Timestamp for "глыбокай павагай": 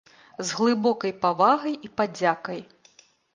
0.59-1.75